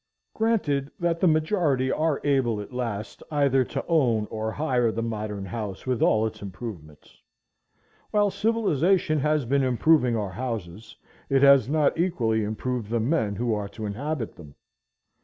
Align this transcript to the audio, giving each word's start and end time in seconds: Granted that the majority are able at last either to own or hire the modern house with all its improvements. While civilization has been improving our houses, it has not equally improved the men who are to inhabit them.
Granted 0.33 0.89
that 0.99 1.19
the 1.19 1.27
majority 1.27 1.91
are 1.91 2.19
able 2.23 2.59
at 2.59 2.73
last 2.73 3.21
either 3.29 3.63
to 3.65 3.85
own 3.87 4.25
or 4.31 4.51
hire 4.51 4.91
the 4.91 5.03
modern 5.03 5.45
house 5.45 5.85
with 5.85 6.01
all 6.01 6.25
its 6.25 6.41
improvements. 6.41 7.21
While 8.09 8.31
civilization 8.31 9.19
has 9.19 9.45
been 9.45 9.61
improving 9.61 10.17
our 10.17 10.31
houses, 10.31 10.95
it 11.29 11.43
has 11.43 11.69
not 11.69 11.99
equally 11.99 12.43
improved 12.43 12.89
the 12.89 12.99
men 12.99 13.35
who 13.35 13.53
are 13.53 13.69
to 13.69 13.85
inhabit 13.85 14.37
them. 14.37 14.55